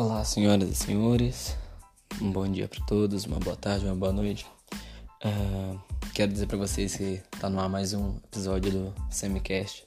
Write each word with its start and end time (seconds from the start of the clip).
Olá, 0.00 0.24
senhoras 0.24 0.70
e 0.70 0.74
senhores. 0.76 1.56
Um 2.22 2.30
bom 2.30 2.46
dia 2.46 2.68
para 2.68 2.86
todos, 2.86 3.24
uma 3.24 3.40
boa 3.40 3.56
tarde, 3.56 3.84
uma 3.84 3.96
boa 3.96 4.12
noite. 4.12 4.46
Uh, 5.24 5.76
quero 6.14 6.30
dizer 6.30 6.46
para 6.46 6.56
vocês 6.56 6.94
que 6.94 7.20
tá 7.40 7.50
no 7.50 7.58
ar 7.58 7.68
mais 7.68 7.92
um 7.94 8.14
episódio 8.18 8.70
do 8.70 8.94
Semicast, 9.10 9.84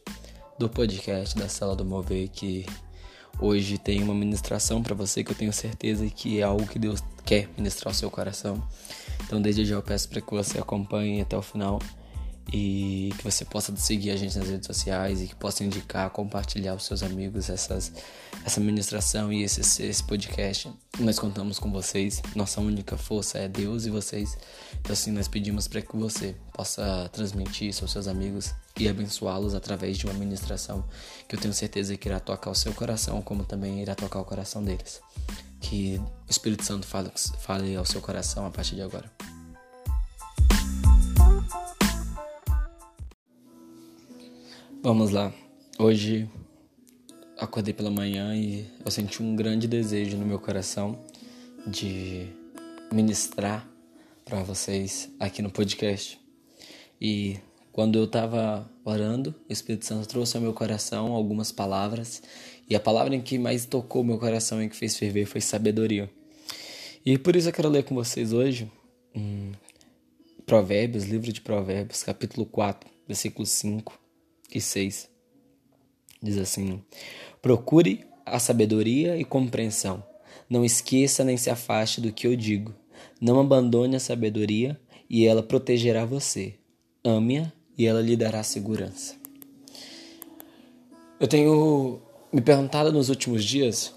do 0.60 0.68
podcast 0.68 1.34
da 1.38 1.48
Sala 1.48 1.78
do 1.78 1.86
Mover, 1.86 2.28
que 2.30 2.66
hoje 3.40 3.78
tem 3.78 4.04
uma 4.04 4.14
ministração 4.14 4.84
para 4.84 4.94
você 4.94 5.24
que 5.24 5.32
eu 5.32 5.36
tenho 5.36 5.54
certeza 5.54 6.06
que 6.10 6.42
é 6.42 6.44
algo 6.44 6.68
que 6.68 6.78
Deus 6.78 7.02
quer 7.24 7.48
ministrar 7.56 7.94
ao 7.94 7.98
seu 7.98 8.12
coração. 8.12 8.62
Então, 9.24 9.42
desde 9.42 9.64
já 9.64 9.76
eu 9.76 9.82
peço 9.82 10.10
para 10.10 10.20
que 10.20 10.32
você 10.32 10.60
acompanhe 10.60 11.22
até 11.22 11.38
o 11.38 11.42
final 11.42 11.80
e 12.52 13.14
que 13.18 13.24
você 13.24 13.46
possa 13.46 13.74
seguir 13.78 14.12
a 14.12 14.18
gente 14.18 14.38
nas 14.38 14.50
redes 14.50 14.68
sociais 14.68 15.22
e 15.22 15.28
que 15.28 15.36
possa 15.36 15.64
indicar, 15.64 16.10
compartilhar 16.10 16.74
aos 16.74 16.86
seus 16.86 17.02
amigos 17.02 17.50
essas, 17.50 17.94
essa 18.46 18.60
ministração 18.60 19.32
e 19.32 19.44
esse, 19.44 19.62
esse 19.84 20.04
podcast. 20.04 20.70
Nós 21.00 21.18
contamos 21.18 21.58
com 21.58 21.72
vocês, 21.72 22.22
nossa 22.36 22.60
única 22.60 22.98
força 22.98 23.38
é 23.38 23.48
Deus 23.48 23.86
e 23.86 23.90
vocês. 23.90 24.38
Então, 24.82 24.92
assim, 24.92 25.12
nós 25.12 25.30
pedimos 25.30 25.68
para 25.68 25.82
que 25.82 25.96
você 25.96 26.36
possa 26.54 27.10
transmitir 27.14 27.70
isso 27.70 27.86
aos 27.86 27.92
seus 27.92 28.08
amigos 28.08 28.54
e 28.78 28.90
abençoá-los 28.90 29.56
através 29.56 29.98
de 29.98 30.06
uma 30.06 30.14
ministração 30.14 30.84
que 31.30 31.36
eu 31.36 31.40
tenho 31.40 31.54
certeza 31.54 31.96
que 31.96 32.10
irá 32.10 32.20
tocar 32.20 32.52
o 32.52 32.56
seu 32.56 32.74
coração, 32.74 33.22
como 33.22 33.46
também 33.46 33.82
irá 33.82 33.96
tocar 33.96 34.20
o 34.20 34.26
coração 34.26 34.62
deles. 34.62 35.00
Que 35.62 36.02
o 36.28 36.30
Espírito 36.30 36.66
Santo 36.66 36.86
fale, 36.86 37.12
fale 37.40 37.76
ao 37.78 37.86
seu 37.86 38.02
coração 38.02 38.46
a 38.46 38.52
partir 38.52 38.76
de 38.76 38.82
agora. 38.82 39.10
Vamos 44.84 45.12
lá. 45.12 45.32
Hoje 45.78 46.28
acordei 47.38 47.72
pela 47.72 47.92
manhã 47.92 48.36
e 48.36 48.66
eu 48.84 48.90
senti 48.90 49.22
um 49.22 49.36
grande 49.36 49.68
desejo 49.68 50.18
no 50.18 50.26
meu 50.26 50.40
coração 50.40 50.98
de 51.68 52.26
ministrar 52.92 53.70
para 54.26 54.42
vocês 54.42 55.08
aqui 55.20 55.44
no 55.44 55.52
podcast. 55.52 56.20
E 57.00 57.38
quando 57.72 58.00
eu 58.00 58.06
estava 58.06 58.68
orando, 58.84 59.36
o 59.48 59.54
Espírito 59.54 59.86
Santo 59.86 60.08
trouxe 60.08 60.36
ao 60.36 60.42
meu 60.42 60.52
coração 60.52 61.14
algumas 61.14 61.52
palavras, 61.52 62.24
e 62.68 62.76
a 62.76 62.80
palavra 62.80 63.16
em 63.16 63.22
que 63.22 63.38
mais 63.38 63.68
tocou 63.68 64.04
meu 64.04 64.18
coração 64.18 64.64
e 64.64 64.68
que 64.68 64.76
fez 64.76 64.98
ferver 64.98 65.28
foi 65.28 65.42
sabedoria. 65.42 66.10
E 67.06 67.20
por 67.20 67.36
isso 67.36 67.50
eu 67.50 67.54
quero 67.54 67.70
ler 67.70 67.84
com 67.84 67.94
vocês 67.94 68.34
hoje 68.34 68.68
um 69.16 69.52
Provérbios, 70.44 71.04
livro 71.04 71.32
de 71.32 71.40
Provérbios, 71.40 72.02
capítulo 72.02 72.48
4, 72.48 72.90
versículo 73.08 73.46
5 73.46 74.01
e 74.52 74.62
6. 74.62 75.10
Diz 76.22 76.38
assim: 76.38 76.82
Procure 77.42 78.06
a 78.26 78.40
sabedoria 78.40 79.18
e 79.18 79.26
compreensão. 79.26 80.04
Não 80.50 80.66
esqueça 80.66 81.24
nem 81.24 81.38
se 81.38 81.50
afaste 81.50 82.02
do 82.02 82.12
que 82.12 82.28
eu 82.28 82.36
digo. 82.36 82.74
Não 83.20 83.40
abandone 83.40 83.96
a 83.96 84.00
sabedoria 84.00 84.80
e 85.10 85.26
ela 85.26 85.42
protegerá 85.42 86.06
você. 86.06 86.56
Ame-a 87.04 87.52
e 87.78 87.86
ela 87.86 88.02
lhe 88.02 88.16
dará 88.16 88.44
segurança. 88.44 89.16
Eu 91.20 91.28
tenho 91.28 92.02
me 92.32 92.42
perguntado 92.42 92.92
nos 92.92 93.10
últimos 93.10 93.44
dias 93.44 93.94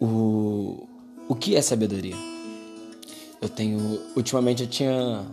o, 0.00 0.86
o 1.28 1.34
que 1.34 1.56
é 1.56 1.62
sabedoria. 1.62 2.16
Eu 3.40 3.48
tenho, 3.48 4.00
ultimamente 4.16 4.62
eu 4.62 4.68
tinha 4.68 5.26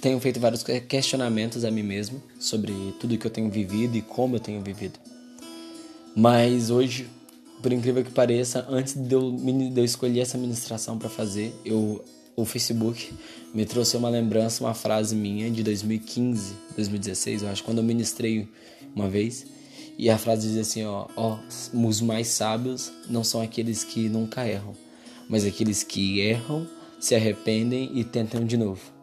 tenho 0.00 0.18
feito 0.20 0.40
vários 0.40 0.62
questionamentos 0.62 1.64
a 1.64 1.70
mim 1.70 1.82
mesmo 1.82 2.22
sobre 2.38 2.72
tudo 2.98 3.16
que 3.16 3.26
eu 3.26 3.30
tenho 3.30 3.50
vivido 3.50 3.96
e 3.96 4.02
como 4.02 4.36
eu 4.36 4.40
tenho 4.40 4.60
vivido. 4.60 4.98
Mas 6.14 6.70
hoje, 6.70 7.06
por 7.62 7.72
incrível 7.72 8.02
que 8.02 8.10
pareça, 8.10 8.66
antes 8.70 8.94
de 8.94 9.14
eu, 9.14 9.30
de 9.30 9.78
eu 9.78 9.84
escolher 9.84 10.20
essa 10.20 10.38
ministração 10.38 10.98
para 10.98 11.08
fazer, 11.08 11.54
eu, 11.64 12.02
o 12.34 12.44
Facebook 12.44 13.12
me 13.52 13.66
trouxe 13.66 13.96
uma 13.96 14.08
lembrança, 14.08 14.64
uma 14.64 14.74
frase 14.74 15.14
minha 15.14 15.50
de 15.50 15.62
2015, 15.62 16.54
2016, 16.74 17.42
eu 17.42 17.48
acho, 17.48 17.62
quando 17.62 17.78
eu 17.78 17.84
ministrei 17.84 18.48
uma 18.94 19.08
vez. 19.08 19.46
E 19.98 20.10
a 20.10 20.18
frase 20.18 20.48
diz 20.48 20.58
assim, 20.58 20.84
ó, 20.84 21.06
ó, 21.16 21.38
os 21.72 22.00
mais 22.00 22.28
sábios 22.28 22.92
não 23.08 23.24
são 23.24 23.40
aqueles 23.40 23.82
que 23.82 24.08
nunca 24.08 24.46
erram, 24.46 24.74
mas 25.28 25.44
aqueles 25.44 25.82
que 25.82 26.20
erram, 26.20 26.66
se 26.98 27.14
arrependem 27.14 27.90
e 27.94 28.04
tentam 28.04 28.44
de 28.44 28.56
novo. 28.56 28.95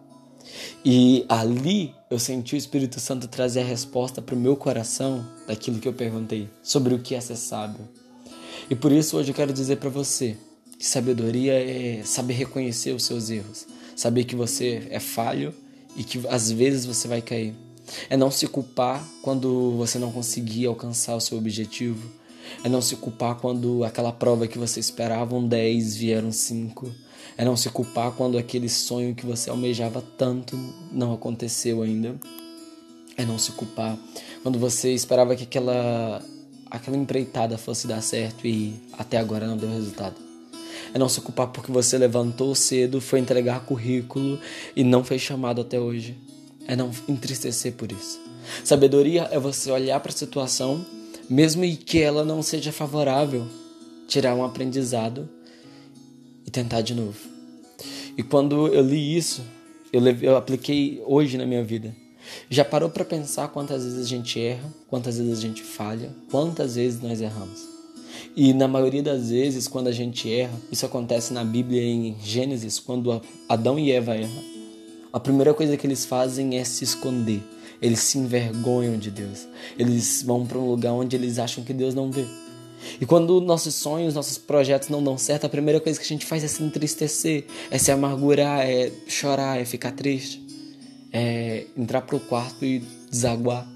E 0.86 1.26
ali 1.30 1.94
eu 2.10 2.20
senti 2.20 2.56
o 2.56 2.58
Espírito 2.58 3.00
Santo 3.00 3.28
trazer 3.28 3.62
a 3.62 3.66
resposta 3.66 4.22
para 4.22 4.36
o 4.36 4.40
meu 4.40 4.56
coração 4.56 5.26
daquilo 5.48 5.80
que 5.80 5.88
eu 5.88 5.94
perguntei 5.94 6.50
sobre 6.62 6.94
o 6.94 7.00
que 7.00 7.16
é 7.16 7.22
ser 7.22 7.38
sábio. 7.38 7.88
E 8.70 8.76
por 8.76 8.92
isso 8.92 9.18
hoje 9.18 9.32
eu 9.32 9.36
quero 9.36 9.54
dizer 9.54 9.78
para 9.78 9.90
você 9.90 10.38
que 10.78 10.86
sabedoria 10.86 11.54
é 11.54 12.04
saber 12.04 12.34
reconhecer 12.34 12.92
os 12.92 13.06
seus 13.06 13.30
erros, 13.30 13.66
saber 13.96 14.26
que 14.26 14.36
você 14.36 14.88
é 14.90 15.00
falho 15.00 15.54
e 15.96 16.04
que 16.04 16.22
às 16.28 16.52
vezes 16.52 16.86
você 16.86 17.08
vai 17.08 17.22
cair. 17.22 17.54
É 18.10 18.18
não 18.18 18.32
se 18.32 18.48
culpar 18.48 19.06
quando 19.22 19.72
você 19.78 20.00
não 20.00 20.12
conseguir 20.12 20.66
alcançar 20.66 21.16
o 21.16 21.22
seu 21.22 21.38
objetivo. 21.38 22.10
É 22.64 22.70
não 22.70 22.82
se 22.82 22.96
culpar 22.96 23.36
quando 23.36 23.84
aquela 23.84 24.12
prova 24.12 24.48
que 24.48 24.58
você 24.58 24.80
esperava 24.80 25.36
um 25.36 25.48
10 25.48 25.96
vieram 25.96 26.32
5. 26.32 26.94
É 27.38 27.44
não 27.44 27.58
se 27.58 27.70
culpar 27.70 28.12
quando 28.12 28.38
aquele 28.38 28.70
sonho 28.70 29.16
que 29.16 29.26
você 29.26 29.50
almejava 29.50 30.04
tanto 30.18 30.58
não 30.92 31.14
aconteceu 31.14 31.82
ainda. 31.82 32.16
É 33.18 33.26
não 33.26 33.38
se 33.38 33.52
culpar 33.52 33.98
quando 34.42 34.60
você 34.60 34.94
esperava 34.94 35.36
que 35.36 35.44
aquela 35.44 36.22
aquela 36.70 36.98
empreitada 36.98 37.58
fosse 37.58 37.86
dar 37.86 38.02
certo 38.02 38.48
e 38.48 38.74
até 38.94 39.18
agora 39.18 39.46
não 39.46 39.56
deu 39.56 39.70
resultado. 39.70 40.16
É 40.94 40.98
não 40.98 41.08
se 41.08 41.22
culpar 41.22 41.48
porque 41.48 41.72
você 41.72 41.98
levantou 41.98 42.54
cedo, 42.56 43.00
foi 43.00 43.20
entregar 43.20 43.66
currículo 43.66 44.40
e 44.76 44.84
não 44.84 45.04
foi 45.04 45.20
chamado 45.20 45.62
até 45.62 45.80
hoje. 45.80 46.18
É 46.68 46.76
não 46.76 46.92
entristecer 47.08 47.74
por 47.74 47.92
isso. 47.92 48.20
Sabedoria 48.64 49.28
é 49.32 49.40
você 49.40 49.72
olhar 49.72 50.00
para 50.00 50.12
a 50.12 50.16
situação, 50.16 50.84
mesmo 51.30 51.64
que 51.78 52.02
ela 52.02 52.26
não 52.26 52.42
seja 52.42 52.72
favorável, 52.72 53.48
tirar 54.08 54.36
um 54.36 54.44
aprendizado 54.44 55.30
tentar 56.54 56.82
de 56.82 56.94
novo. 56.94 57.18
E 58.18 58.24
quando 58.24 58.68
eu 58.68 58.82
li 58.82 59.18
isso, 59.18 59.44
eu, 59.92 60.02
eu 60.22 60.38
apliquei 60.38 61.02
hoje 61.06 61.38
na 61.38 61.46
minha 61.46 61.64
vida. 61.64 61.94
Já 62.50 62.64
parou 62.64 62.90
para 62.90 63.04
pensar 63.04 63.50
quantas 63.50 63.84
vezes 63.84 64.06
a 64.06 64.08
gente 64.08 64.40
erra, 64.40 64.74
quantas 64.88 65.18
vezes 65.18 65.38
a 65.38 65.42
gente 65.42 65.62
falha, 65.62 66.16
quantas 66.32 66.76
vezes 66.76 67.02
nós 67.02 67.20
erramos? 67.20 67.74
E 68.36 68.54
na 68.54 68.68
maioria 68.68 69.04
das 69.04 69.30
vezes, 69.30 69.68
quando 69.68 69.88
a 69.88 69.92
gente 69.92 70.32
erra, 70.32 70.54
isso 70.72 70.86
acontece 70.86 71.34
na 71.34 71.44
Bíblia 71.44 71.82
em 71.82 72.16
Gênesis, 72.24 72.80
quando 72.80 73.22
Adão 73.50 73.78
e 73.78 73.92
Eva 73.92 74.16
erram. 74.16 74.44
A 75.12 75.20
primeira 75.20 75.54
coisa 75.54 75.76
que 75.76 75.86
eles 75.86 76.06
fazem 76.06 76.58
é 76.58 76.64
se 76.64 76.84
esconder. 76.84 77.42
Eles 77.82 78.00
se 78.00 78.18
envergonham 78.18 78.98
de 78.98 79.12
Deus. 79.12 79.48
Eles 79.78 80.24
vão 80.24 80.46
para 80.46 80.58
um 80.58 80.70
lugar 80.70 80.94
onde 80.94 81.16
eles 81.16 81.38
acham 81.38 81.64
que 81.64 81.74
Deus 81.74 81.94
não 81.94 82.10
vê. 82.10 82.26
E 83.00 83.06
quando 83.06 83.40
nossos 83.42 83.76
sonhos, 83.76 84.14
nossos 84.14 84.38
projetos 84.38 84.90
não 84.90 85.04
dão 85.04 85.18
certo, 85.18 85.46
a 85.46 85.50
primeira 85.50 85.80
coisa 85.80 86.00
que 86.00 86.06
a 86.06 86.08
gente 86.08 86.26
faz 86.26 86.44
é 86.44 86.48
se 86.48 86.64
entristecer, 86.64 87.46
é 87.70 87.78
se 87.78 87.92
amargurar, 87.92 88.62
é 88.62 88.92
chorar, 89.08 89.60
é 89.60 89.66
ficar 89.66 89.92
triste, 89.92 90.42
é 91.12 91.66
entrar 91.78 92.02
pro 92.02 92.20
quarto 92.20 92.66
e 92.66 92.84
desaguar. 93.10 93.68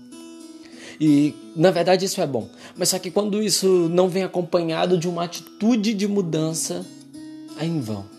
E 1.00 1.34
na 1.56 1.70
verdade 1.70 2.06
isso 2.06 2.20
é 2.22 2.28
bom, 2.28 2.50
mas 2.76 2.90
só 2.90 3.00
que 3.00 3.12
quando 3.12 3.42
isso 3.42 3.68
não 3.90 4.10
vem 4.10 4.24
acompanhado 4.24 4.98
de 4.98 5.08
uma 5.08 5.24
atitude 5.24 5.94
de 5.94 6.08
mudança, 6.08 6.86
é 7.60 7.66
em 7.66 7.80
vão. 7.80 8.17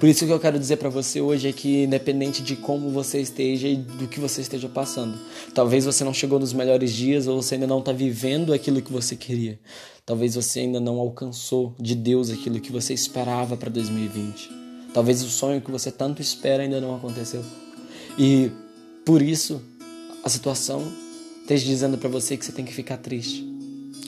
Por 0.00 0.08
isso 0.08 0.24
que 0.24 0.32
eu 0.32 0.40
quero 0.40 0.58
dizer 0.58 0.78
para 0.78 0.88
você 0.88 1.20
hoje 1.20 1.46
é 1.46 1.52
que 1.52 1.84
independente 1.84 2.42
de 2.42 2.56
como 2.56 2.88
você 2.88 3.20
esteja 3.20 3.68
e 3.68 3.76
do 3.76 4.08
que 4.08 4.18
você 4.18 4.40
esteja 4.40 4.66
passando, 4.66 5.18
talvez 5.52 5.84
você 5.84 6.02
não 6.02 6.14
chegou 6.14 6.40
nos 6.40 6.54
melhores 6.54 6.90
dias 6.94 7.26
ou 7.26 7.42
você 7.42 7.56
ainda 7.56 7.66
não 7.66 7.80
está 7.80 7.92
vivendo 7.92 8.54
aquilo 8.54 8.80
que 8.80 8.90
você 8.90 9.14
queria. 9.14 9.60
Talvez 10.06 10.36
você 10.36 10.60
ainda 10.60 10.80
não 10.80 10.98
alcançou 10.98 11.74
de 11.78 11.94
Deus 11.94 12.30
aquilo 12.30 12.60
que 12.60 12.72
você 12.72 12.94
esperava 12.94 13.58
para 13.58 13.68
2020. 13.68 14.50
Talvez 14.94 15.22
o 15.22 15.28
sonho 15.28 15.60
que 15.60 15.70
você 15.70 15.92
tanto 15.92 16.22
espera 16.22 16.62
ainda 16.62 16.80
não 16.80 16.96
aconteceu. 16.96 17.44
E 18.18 18.50
por 19.04 19.20
isso 19.20 19.60
a 20.24 20.30
situação 20.30 20.90
esteja 21.42 21.66
dizendo 21.66 21.98
para 21.98 22.08
você 22.08 22.38
que 22.38 22.44
você 22.46 22.52
tem 22.52 22.64
que 22.64 22.72
ficar 22.72 22.96
triste. 22.96 23.46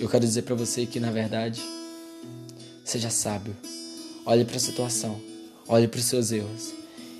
Eu 0.00 0.08
quero 0.08 0.24
dizer 0.24 0.40
para 0.40 0.54
você 0.54 0.86
que 0.86 0.98
na 0.98 1.10
verdade 1.10 1.60
seja 2.82 3.10
sábio. 3.10 3.54
Olhe 4.24 4.46
para 4.46 4.56
a 4.56 4.60
situação 4.60 5.31
Olhe 5.68 5.88
para 5.88 5.98
os 5.98 6.04
seus 6.04 6.32
erros 6.32 6.72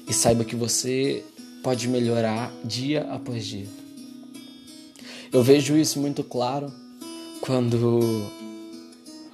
e 0.08 0.12
saiba 0.12 0.44
que 0.44 0.56
você 0.56 1.24
pode 1.62 1.88
melhorar 1.88 2.52
dia 2.64 3.02
após 3.02 3.46
dia. 3.46 3.66
Eu 5.32 5.42
vejo 5.42 5.76
isso 5.76 6.00
muito 6.00 6.22
claro 6.22 6.72
quando 7.40 8.00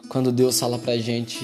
quando 0.08 0.32
Deus 0.32 0.58
fala 0.58 0.78
pra 0.78 0.96
gente 0.96 1.40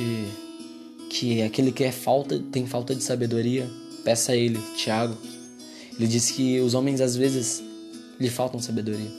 que 1.11 1.43
aquele 1.43 1.71
que 1.71 1.85
é 1.85 1.93
falta, 1.93 2.43
tem 2.51 2.67
falta 2.67 2.95
de 2.95 3.03
sabedoria, 3.03 3.69
peça 4.05 4.33
a 4.33 4.37
ele, 4.37 4.59
Tiago. 4.77 5.17
Ele 5.97 6.07
diz 6.07 6.31
que 6.31 6.59
os 6.61 6.75
homens 6.75 7.01
às 7.01 7.15
vezes 7.15 7.63
lhe 8.19 8.31
faltam 8.31 8.61
sabedoria. 8.61 9.11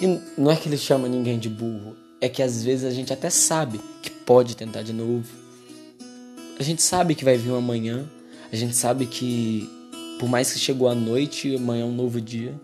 E 0.00 0.20
não 0.36 0.50
é 0.50 0.56
que 0.56 0.68
ele 0.68 0.76
chama 0.76 1.08
ninguém 1.08 1.38
de 1.38 1.48
burro, 1.48 1.96
é 2.20 2.28
que 2.28 2.42
às 2.42 2.62
vezes 2.62 2.84
a 2.84 2.90
gente 2.90 3.12
até 3.12 3.30
sabe 3.30 3.80
que 4.02 4.10
pode 4.10 4.56
tentar 4.56 4.82
de 4.82 4.92
novo, 4.92 5.28
a 6.58 6.62
gente 6.62 6.82
sabe 6.82 7.14
que 7.14 7.24
vai 7.24 7.36
vir 7.36 7.50
um 7.50 7.56
amanhã, 7.56 8.04
a 8.52 8.56
gente 8.56 8.74
sabe 8.74 9.06
que 9.06 9.68
por 10.18 10.28
mais 10.28 10.52
que 10.52 10.58
chegou 10.58 10.88
a 10.88 10.94
noite, 10.94 11.54
amanhã 11.54 11.82
é 11.82 11.86
um 11.86 11.94
novo 11.94 12.20
dia. 12.20 12.54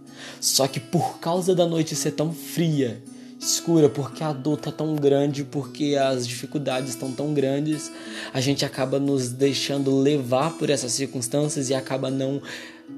Só 0.41 0.67
que 0.67 0.81
por 0.81 1.19
causa 1.19 1.55
da 1.55 1.67
noite 1.67 1.95
ser 1.95 2.13
tão 2.13 2.33
fria, 2.33 3.03
escura, 3.39 3.89
porque 3.89 4.25
a 4.25 4.33
dor 4.33 4.59
tá 4.59 4.73
tão 4.73 4.97
grande, 4.97 5.45
porque 5.45 5.97
as 5.97 6.27
dificuldades 6.27 6.91
estão 6.91 7.13
tão 7.13 7.33
grandes, 7.33 7.91
a 8.33 8.41
gente 8.41 8.65
acaba 8.65 8.99
nos 8.99 9.31
deixando 9.31 9.97
levar 9.97 10.57
por 10.59 10.71
essas 10.71 10.93
circunstâncias 10.93 11.71
e 11.71 11.75
acaba 11.75 12.11
não 12.11 12.43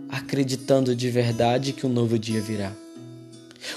acreditando 0.09 0.95
de 0.95 1.11
verdade 1.11 1.73
que 1.73 1.87
um 1.87 1.91
novo 1.91 2.19
dia 2.19 2.41
virá. 2.41 2.86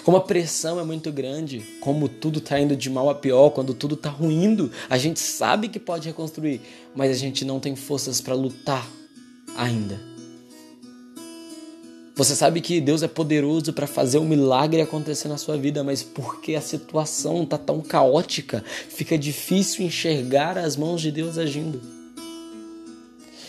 Como 0.03 0.17
a 0.17 0.21
pressão 0.21 0.79
é 0.79 0.83
muito 0.83 1.11
grande, 1.11 1.63
como 1.79 2.07
tudo 2.07 2.39
está 2.39 2.59
indo 2.59 2.75
de 2.75 2.89
mal 2.89 3.09
a 3.09 3.15
pior, 3.15 3.49
quando 3.49 3.73
tudo 3.73 3.95
está 3.95 4.09
ruindo, 4.09 4.71
a 4.89 4.97
gente 4.97 5.19
sabe 5.19 5.67
que 5.67 5.79
pode 5.79 6.07
reconstruir, 6.07 6.61
mas 6.95 7.11
a 7.11 7.15
gente 7.15 7.43
não 7.45 7.59
tem 7.59 7.75
forças 7.75 8.21
para 8.21 8.33
lutar 8.33 8.87
ainda. 9.55 9.99
Você 12.15 12.35
sabe 12.35 12.59
que 12.59 12.81
Deus 12.81 13.01
é 13.01 13.07
poderoso 13.07 13.71
para 13.71 13.87
fazer 13.87 14.17
um 14.17 14.27
milagre 14.27 14.81
acontecer 14.81 15.29
na 15.29 15.37
sua 15.37 15.55
vida, 15.55 15.85
mas 15.85 16.03
porque 16.03 16.53
a 16.53 16.61
situação 16.61 17.43
está 17.43 17.57
tão 17.57 17.79
caótica, 17.79 18.61
fica 18.89 19.17
difícil 19.17 19.85
enxergar 19.85 20.57
as 20.57 20.75
mãos 20.75 20.99
de 20.99 21.11
Deus 21.11 21.37
agindo. 21.37 21.81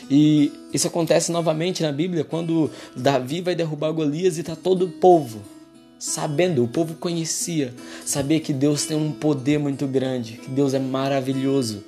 E 0.08 0.52
isso 0.72 0.86
acontece 0.86 1.32
novamente 1.32 1.82
na 1.82 1.90
Bíblia 1.90 2.22
quando 2.22 2.70
Davi 2.94 3.40
vai 3.40 3.56
derrubar 3.56 3.90
Golias 3.90 4.36
e 4.36 4.40
está 4.40 4.54
todo 4.54 4.84
o 4.84 4.88
povo 4.88 5.40
sabendo, 6.00 6.64
o 6.64 6.68
povo 6.68 6.94
conhecia, 6.94 7.74
sabia 8.06 8.40
que 8.40 8.54
Deus 8.54 8.86
tem 8.86 8.96
um 8.96 9.12
poder 9.12 9.58
muito 9.58 9.86
grande, 9.86 10.38
que 10.38 10.50
Deus 10.50 10.72
é 10.72 10.78
maravilhoso, 10.78 11.84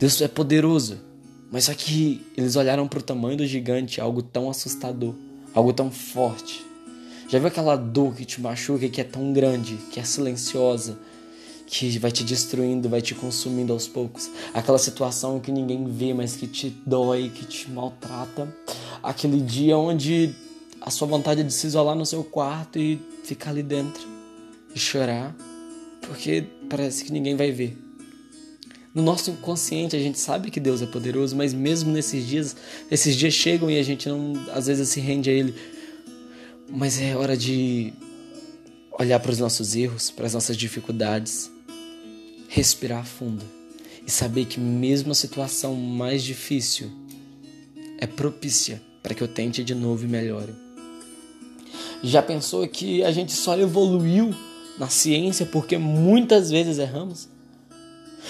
Deus 0.00 0.20
é 0.22 0.26
poderoso. 0.26 0.98
Mas 1.50 1.64
só 1.64 1.74
que 1.74 2.24
eles 2.34 2.56
olharam 2.56 2.88
para 2.88 2.98
o 2.98 3.02
tamanho 3.02 3.36
do 3.36 3.46
gigante, 3.46 4.00
algo 4.00 4.22
tão 4.22 4.48
assustador, 4.48 5.14
algo 5.52 5.74
tão 5.74 5.90
forte. 5.90 6.64
Já 7.28 7.38
viu 7.38 7.48
aquela 7.48 7.76
dor 7.76 8.14
que 8.14 8.24
te 8.24 8.40
machuca, 8.40 8.88
que 8.88 9.02
é 9.02 9.04
tão 9.04 9.34
grande, 9.34 9.76
que 9.90 10.00
é 10.00 10.04
silenciosa, 10.04 10.98
que 11.66 11.98
vai 11.98 12.10
te 12.10 12.24
destruindo, 12.24 12.88
vai 12.88 13.02
te 13.02 13.14
consumindo 13.14 13.72
aos 13.74 13.86
poucos? 13.86 14.30
Aquela 14.54 14.78
situação 14.78 15.38
que 15.38 15.52
ninguém 15.52 15.84
vê, 15.86 16.14
mas 16.14 16.34
que 16.34 16.46
te 16.46 16.70
dói, 16.86 17.30
que 17.34 17.44
te 17.44 17.70
maltrata. 17.70 18.48
Aquele 19.02 19.40
dia 19.40 19.76
onde 19.76 20.34
a 20.84 20.90
sua 20.90 21.06
vontade 21.06 21.44
de 21.44 21.52
se 21.52 21.66
isolar 21.66 21.94
no 21.94 22.04
seu 22.04 22.24
quarto 22.24 22.78
e 22.78 23.00
ficar 23.24 23.50
ali 23.50 23.62
dentro 23.62 24.02
e 24.74 24.78
chorar, 24.78 25.34
porque 26.02 26.44
parece 26.68 27.04
que 27.04 27.12
ninguém 27.12 27.36
vai 27.36 27.52
ver. 27.52 27.78
No 28.94 29.02
nosso 29.02 29.30
inconsciente 29.30 29.96
a 29.96 29.98
gente 29.98 30.18
sabe 30.18 30.50
que 30.50 30.60
Deus 30.60 30.82
é 30.82 30.86
poderoso, 30.86 31.36
mas 31.36 31.54
mesmo 31.54 31.92
nesses 31.92 32.26
dias, 32.26 32.56
esses 32.90 33.16
dias 33.16 33.32
chegam 33.32 33.70
e 33.70 33.78
a 33.78 33.82
gente 33.82 34.08
não 34.08 34.32
às 34.52 34.66
vezes 34.66 34.88
se 34.88 35.00
rende 35.00 35.30
a 35.30 35.32
ele. 35.32 35.54
Mas 36.68 37.00
é 37.00 37.16
hora 37.16 37.36
de 37.36 37.92
olhar 38.98 39.20
para 39.20 39.30
os 39.30 39.38
nossos 39.38 39.74
erros, 39.74 40.10
para 40.10 40.26
as 40.26 40.34
nossas 40.34 40.56
dificuldades, 40.56 41.50
respirar 42.48 43.06
fundo 43.06 43.44
e 44.06 44.10
saber 44.10 44.46
que 44.46 44.58
mesmo 44.60 45.12
a 45.12 45.14
situação 45.14 45.74
mais 45.74 46.22
difícil 46.22 46.90
é 47.98 48.06
propícia 48.06 48.82
para 49.02 49.14
que 49.14 49.22
eu 49.22 49.28
tente 49.28 49.64
de 49.64 49.74
novo 49.74 50.04
e 50.04 50.08
melhore. 50.08 50.52
Já 52.02 52.22
pensou 52.22 52.66
que 52.66 53.02
a 53.04 53.12
gente 53.12 53.32
só 53.32 53.56
evoluiu 53.56 54.34
na 54.78 54.88
ciência 54.88 55.46
porque 55.46 55.78
muitas 55.78 56.50
vezes 56.50 56.78
erramos? 56.78 57.28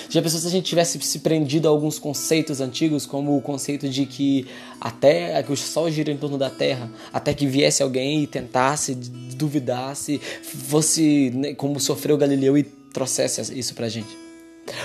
Já 0.09 0.23
pensou 0.23 0.41
se 0.41 0.47
a 0.47 0.51
gente 0.51 0.65
tivesse 0.65 0.99
se 1.01 1.19
prendido 1.19 1.69
a 1.69 1.71
alguns 1.71 1.99
conceitos 1.99 2.61
antigos, 2.61 3.07
como 3.07 3.37
o 3.37 3.43
conceito 3.43 3.89
de 3.89 4.07
que 4.07 4.47
até 4.81 5.43
que 5.43 5.53
o 5.53 5.57
Sol 5.57 5.91
gira 5.91 6.11
em 6.11 6.17
torno 6.17 6.39
da 6.39 6.51
Terra, 6.51 6.91
até 7.13 7.35
que 7.35 7.47
viesse 7.47 7.83
alguém 7.83 8.23
e 8.23 8.27
tentasse, 8.27 8.95
duvidasse, 8.95 10.21
fosse 10.43 11.31
né, 11.35 11.55
como 11.55 11.79
sofreu 11.79 12.17
Galileu 12.17 12.57
e 12.57 12.63
trouxesse 12.63 13.59
isso 13.59 13.75
pra 13.75 13.89
gente? 13.89 14.22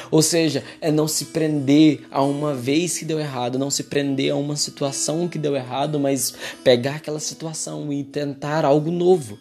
Ou 0.10 0.22
seja, 0.22 0.64
é 0.82 0.92
não 0.92 1.08
se 1.08 1.26
prender 1.26 2.06
a 2.10 2.22
uma 2.24 2.54
vez 2.54 2.98
que 2.98 3.06
deu 3.06 3.20
errado, 3.20 3.60
não 3.60 3.70
se 3.70 3.84
prender 3.84 4.32
a 4.32 4.36
uma 4.36 4.56
situação 4.56 5.28
que 5.28 5.38
deu 5.38 5.56
errado, 5.56 6.00
mas 6.00 6.34
pegar 6.64 6.96
aquela 6.96 7.20
situação 7.20 7.92
e 7.92 8.04
tentar 8.04 8.66
algo 8.66 8.92
novo. 8.92 9.38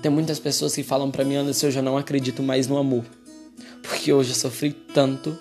Tem 0.00 0.10
muitas 0.10 0.38
pessoas 0.38 0.74
que 0.74 0.82
falam 0.82 1.10
para 1.10 1.24
mim, 1.24 1.36
Anderson, 1.36 1.66
eu 1.66 1.72
já 1.72 1.82
não 1.82 1.96
acredito 1.96 2.42
mais 2.42 2.66
no 2.68 2.78
amor. 2.78 3.04
Porque 3.82 4.12
eu 4.12 4.22
já 4.22 4.34
sofri 4.34 4.70
tanto, 4.70 5.36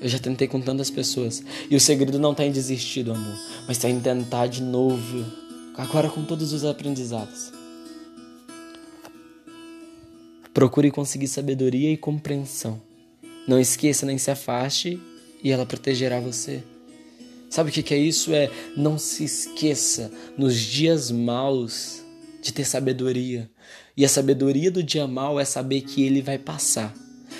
eu 0.00 0.08
já 0.08 0.18
tentei 0.18 0.48
com 0.48 0.60
tantas 0.60 0.88
pessoas. 0.88 1.42
E 1.68 1.76
o 1.76 1.80
segredo 1.80 2.18
não 2.18 2.32
está 2.32 2.44
em 2.44 2.52
desistir 2.52 3.02
do 3.02 3.12
amor, 3.12 3.38
mas 3.66 3.76
está 3.76 3.90
em 3.90 4.00
tentar 4.00 4.46
de 4.46 4.62
novo, 4.62 5.24
agora 5.76 6.08
com 6.08 6.24
todos 6.24 6.52
os 6.52 6.64
aprendizados. 6.64 7.59
Procure 10.52 10.90
conseguir 10.90 11.28
sabedoria 11.28 11.92
e 11.92 11.96
compreensão. 11.96 12.80
Não 13.46 13.60
esqueça 13.60 14.04
nem 14.04 14.18
se 14.18 14.30
afaste 14.30 15.00
e 15.44 15.50
ela 15.50 15.64
protegerá 15.64 16.18
você. 16.18 16.62
Sabe 17.48 17.70
o 17.70 17.72
que 17.72 17.94
é 17.94 17.98
isso? 17.98 18.32
É 18.32 18.50
não 18.76 18.98
se 18.98 19.24
esqueça 19.24 20.10
nos 20.36 20.56
dias 20.56 21.10
maus 21.10 22.02
de 22.42 22.52
ter 22.52 22.64
sabedoria. 22.64 23.48
E 23.96 24.04
a 24.04 24.08
sabedoria 24.08 24.70
do 24.70 24.82
dia 24.82 25.06
mau 25.06 25.38
é 25.38 25.44
saber 25.44 25.82
que 25.82 26.02
ele 26.02 26.20
vai 26.20 26.38
passar. 26.38 26.92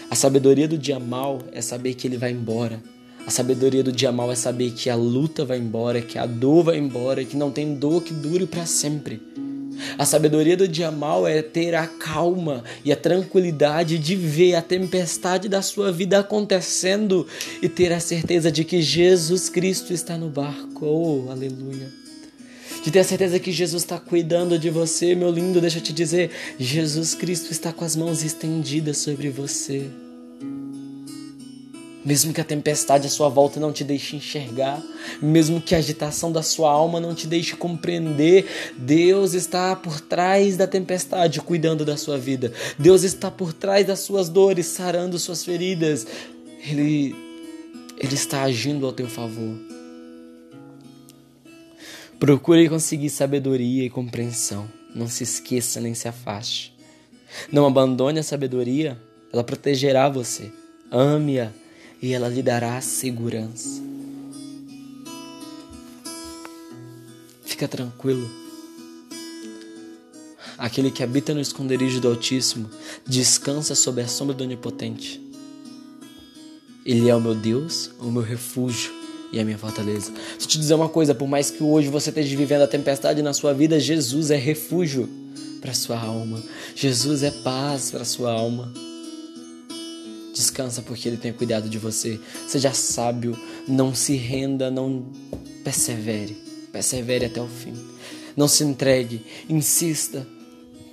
A 0.08 0.14
sabedoria 0.14 0.68
do 0.68 0.78
dia 0.78 1.00
mau 1.00 1.40
é 1.52 1.60
saber 1.60 1.94
que 1.94 2.06
ele 2.06 2.16
vai 2.16 2.30
embora. 2.30 2.80
A 3.26 3.30
sabedoria 3.30 3.82
do 3.82 3.92
dia 3.92 4.10
mau 4.12 4.30
é 4.30 4.34
saber 4.34 4.72
que 4.72 4.88
a 4.88 4.94
luta 4.94 5.44
vai 5.44 5.58
embora, 5.58 6.00
que 6.00 6.18
a 6.18 6.26
dor 6.26 6.64
vai 6.64 6.78
embora, 6.78 7.24
que 7.24 7.36
não 7.36 7.50
tem 7.50 7.74
dor 7.74 8.02
que 8.02 8.12
dure 8.12 8.46
para 8.46 8.66
sempre. 8.66 9.20
A 9.98 10.04
sabedoria 10.04 10.56
do 10.56 10.68
dia 10.68 10.90
mal 10.90 11.26
é 11.26 11.42
ter 11.42 11.74
a 11.74 11.86
calma 11.86 12.64
e 12.84 12.92
a 12.92 12.96
tranquilidade 12.96 13.98
de 13.98 14.16
ver 14.16 14.54
a 14.54 14.62
tempestade 14.62 15.48
da 15.48 15.62
sua 15.62 15.92
vida 15.92 16.18
acontecendo 16.18 17.26
e 17.62 17.68
ter 17.68 17.92
a 17.92 18.00
certeza 18.00 18.50
de 18.50 18.64
que 18.64 18.82
Jesus 18.82 19.48
Cristo 19.48 19.92
está 19.92 20.16
no 20.16 20.28
barco. 20.28 20.86
Oh, 20.86 21.30
aleluia. 21.30 21.88
De 22.82 22.90
ter 22.90 23.00
a 23.00 23.04
certeza 23.04 23.38
que 23.38 23.52
Jesus 23.52 23.82
está 23.82 23.98
cuidando 23.98 24.58
de 24.58 24.70
você, 24.70 25.14
meu 25.14 25.30
lindo, 25.30 25.60
deixa 25.60 25.78
eu 25.78 25.82
te 25.82 25.92
dizer, 25.92 26.30
Jesus 26.58 27.14
Cristo 27.14 27.52
está 27.52 27.72
com 27.72 27.84
as 27.84 27.94
mãos 27.94 28.24
estendidas 28.24 28.98
sobre 28.98 29.28
você. 29.28 29.86
Mesmo 32.02 32.32
que 32.32 32.40
a 32.40 32.44
tempestade 32.44 33.06
à 33.06 33.10
sua 33.10 33.28
volta 33.28 33.60
não 33.60 33.72
te 33.72 33.84
deixe 33.84 34.16
enxergar, 34.16 34.82
mesmo 35.20 35.60
que 35.60 35.74
a 35.74 35.78
agitação 35.78 36.32
da 36.32 36.42
sua 36.42 36.70
alma 36.70 36.98
não 36.98 37.14
te 37.14 37.26
deixe 37.26 37.54
compreender, 37.54 38.46
Deus 38.78 39.34
está 39.34 39.76
por 39.76 40.00
trás 40.00 40.56
da 40.56 40.66
tempestade, 40.66 41.42
cuidando 41.42 41.84
da 41.84 41.98
sua 41.98 42.16
vida. 42.16 42.52
Deus 42.78 43.02
está 43.02 43.30
por 43.30 43.52
trás 43.52 43.86
das 43.86 44.00
suas 44.00 44.30
dores, 44.30 44.66
sarando 44.66 45.18
suas 45.18 45.44
feridas. 45.44 46.06
Ele, 46.66 47.14
Ele 47.98 48.14
está 48.14 48.42
agindo 48.44 48.86
ao 48.86 48.92
teu 48.92 49.06
favor. 49.06 49.54
Procure 52.18 52.68
conseguir 52.68 53.10
sabedoria 53.10 53.84
e 53.84 53.90
compreensão. 53.90 54.66
Não 54.94 55.06
se 55.06 55.22
esqueça 55.22 55.80
nem 55.80 55.94
se 55.94 56.08
afaste. 56.08 56.74
Não 57.52 57.66
abandone 57.66 58.18
a 58.18 58.22
sabedoria, 58.22 58.98
ela 59.32 59.44
protegerá 59.44 60.08
você. 60.08 60.50
Ame-a 60.90 61.59
e 62.02 62.12
ela 62.12 62.28
lhe 62.28 62.42
dará 62.42 62.80
segurança. 62.80 63.82
Fica 67.44 67.68
tranquilo. 67.68 68.28
Aquele 70.56 70.90
que 70.90 71.02
habita 71.02 71.32
no 71.32 71.40
esconderijo 71.40 72.00
do 72.00 72.08
Altíssimo 72.08 72.68
descansa 73.06 73.74
sob 73.74 74.00
a 74.02 74.08
sombra 74.08 74.34
do 74.34 74.44
Onipotente. 74.44 75.20
Ele 76.84 77.08
é 77.08 77.14
o 77.14 77.20
meu 77.20 77.34
Deus, 77.34 77.90
o 77.98 78.10
meu 78.10 78.22
refúgio 78.22 78.92
e 79.32 79.38
a 79.38 79.44
minha 79.44 79.58
fortaleza. 79.58 80.12
Eu 80.40 80.46
te 80.46 80.58
dizer 80.58 80.74
uma 80.74 80.88
coisa: 80.88 81.14
por 81.14 81.28
mais 81.28 81.50
que 81.50 81.62
hoje 81.62 81.88
você 81.88 82.10
esteja 82.10 82.36
vivendo 82.36 82.62
a 82.62 82.66
tempestade 82.66 83.22
na 83.22 83.32
sua 83.32 83.52
vida, 83.52 83.78
Jesus 83.78 84.30
é 84.30 84.36
refúgio 84.36 85.08
para 85.60 85.74
sua 85.74 85.98
alma. 85.98 86.42
Jesus 86.74 87.22
é 87.22 87.30
paz 87.30 87.90
para 87.90 88.04
sua 88.04 88.32
alma. 88.32 88.72
Descansa 90.32 90.82
porque 90.82 91.08
Ele 91.08 91.16
tem 91.16 91.32
cuidado 91.32 91.68
de 91.68 91.78
você. 91.78 92.20
Seja 92.46 92.72
sábio, 92.72 93.38
não 93.66 93.94
se 93.94 94.14
renda, 94.14 94.70
não 94.70 95.06
persevere. 95.64 96.36
Persevere 96.72 97.26
até 97.26 97.40
o 97.40 97.48
fim. 97.48 97.74
Não 98.36 98.46
se 98.46 98.62
entregue, 98.62 99.24
insista. 99.48 100.26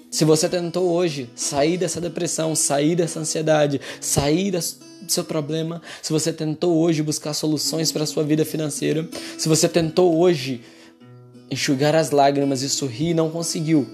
Se 0.09 0.25
você 0.25 0.49
tentou 0.49 0.89
hoje 0.89 1.29
sair 1.35 1.77
dessa 1.77 2.01
depressão, 2.01 2.55
sair 2.55 2.95
dessa 2.95 3.19
ansiedade, 3.19 3.79
sair 4.01 4.51
do 4.51 5.11
seu 5.11 5.23
problema, 5.23 5.81
se 6.01 6.11
você 6.11 6.33
tentou 6.33 6.77
hoje 6.77 7.03
buscar 7.03 7.33
soluções 7.33 7.91
para 7.91 8.03
a 8.03 8.07
sua 8.07 8.23
vida 8.23 8.43
financeira, 8.43 9.07
se 9.37 9.47
você 9.47 9.69
tentou 9.69 10.17
hoje 10.17 10.61
enxugar 11.51 11.95
as 11.95 12.11
lágrimas 12.11 12.61
e 12.61 12.69
sorrir 12.69 13.11
e 13.11 13.13
não 13.13 13.29
conseguiu, 13.29 13.87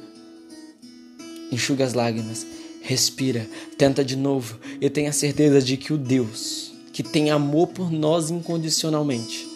enxuga 1.51 1.83
as 1.83 1.93
lágrimas 1.93 2.45
respira, 2.83 3.47
tenta 3.77 4.05
de 4.05 4.15
novo 4.15 4.59
e 4.79 4.87
tenha 4.89 5.11
certeza 5.11 5.59
de 5.59 5.77
que 5.77 5.91
o 5.91 5.97
Deus 5.97 6.73
que 6.93 7.01
tem 7.01 7.31
amor 7.31 7.67
por 7.69 7.91
nós 7.91 8.29
incondicionalmente, 8.29 9.49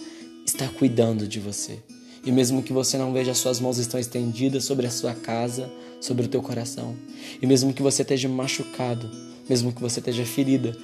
está 0.43 0.67
cuidando 0.67 1.27
de 1.27 1.39
você. 1.39 1.77
E 2.25 2.31
mesmo 2.31 2.63
que 2.63 2.73
você 2.73 2.97
não 2.97 3.13
veja, 3.13 3.33
suas 3.35 3.59
mãos 3.59 3.77
estão 3.77 3.99
estendidas 3.99 4.65
sobre 4.65 4.87
a 4.87 4.89
sua 4.89 5.13
casa, 5.13 5.71
sobre 6.01 6.25
o 6.25 6.27
teu 6.27 6.41
coração. 6.41 6.95
E 7.39 7.45
mesmo 7.45 7.71
que 7.71 7.83
você 7.83 8.01
esteja 8.01 8.27
machucado, 8.27 9.09
mesmo 9.47 9.71
que 9.71 9.79
você 9.79 9.99
esteja 9.99 10.25
ferida, 10.25 10.75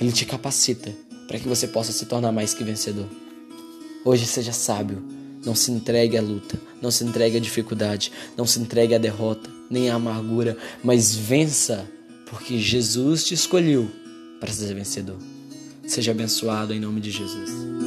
Ele 0.00 0.10
te 0.10 0.24
capacita 0.24 0.90
para 1.28 1.38
que 1.38 1.46
você 1.46 1.68
possa 1.68 1.92
se 1.92 2.06
tornar 2.06 2.32
mais 2.32 2.54
que 2.54 2.64
vencedor. 2.64 3.06
Hoje 4.02 4.26
seja 4.26 4.52
sábio, 4.52 5.04
não 5.44 5.54
se 5.54 5.70
entregue 5.70 6.16
à 6.16 6.22
luta, 6.22 6.58
não 6.80 6.90
se 6.90 7.04
entregue 7.04 7.36
à 7.36 7.40
dificuldade, 7.40 8.10
não 8.38 8.46
se 8.46 8.58
entregue 8.58 8.94
à 8.94 8.98
derrota, 8.98 9.50
nem 9.70 9.88
à 9.88 9.94
amargura, 9.94 10.58
mas 10.82 11.14
vença, 11.14 11.88
porque 12.26 12.58
Jesus 12.58 13.24
te 13.24 13.34
escolheu 13.34 13.88
para 14.40 14.52
ser 14.52 14.74
vencedor. 14.74 15.18
Seja 15.86 16.10
abençoado 16.10 16.74
em 16.74 16.80
nome 16.80 17.00
de 17.00 17.10
Jesus. 17.10 17.79